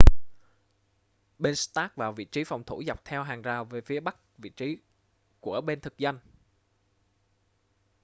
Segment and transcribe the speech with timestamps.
[1.39, 4.49] bên stark vào vị trí phòng thủ dọc theo hàng rào về phía bắc vị
[4.49, 4.77] trí
[5.39, 6.19] của bên thực dân